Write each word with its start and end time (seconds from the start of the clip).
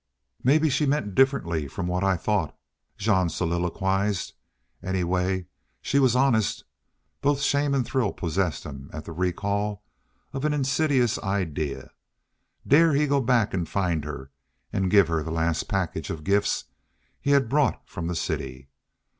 "Maybe 0.43 0.67
she 0.71 0.87
meant 0.87 1.13
differently 1.13 1.67
from 1.67 1.85
what 1.85 2.03
I 2.03 2.17
thought," 2.17 2.57
Jean 2.97 3.29
soliloquized. 3.29 4.33
"Anyway, 4.81 5.45
she 5.79 5.99
was 5.99 6.15
honest." 6.15 6.63
Both 7.21 7.43
shame 7.43 7.75
and 7.75 7.85
thrill 7.85 8.11
possessed 8.11 8.63
him 8.63 8.89
at 8.93 9.05
the 9.05 9.11
recall 9.11 9.83
of 10.33 10.43
an 10.43 10.53
insidious 10.55 11.19
idea 11.19 11.91
dare 12.67 12.93
he 12.93 13.05
go 13.05 13.21
back 13.21 13.53
and 13.53 13.69
find 13.69 14.03
her 14.03 14.31
and 14.73 14.89
give 14.89 15.07
her 15.07 15.21
the 15.21 15.29
last 15.29 15.67
package 15.67 16.09
of 16.09 16.23
gifts 16.23 16.63
he 17.21 17.29
had 17.29 17.47
brought 17.47 17.87
from 17.87 18.07
the 18.07 18.15
city? 18.15 18.69